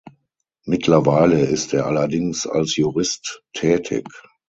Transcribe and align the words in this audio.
Mittlerweile 0.65 1.41
ist 1.41 1.75
er 1.75 1.85
allerdings 1.85 2.47
als 2.47 2.75
Jurist 2.75 3.43
tätig. 3.53 4.07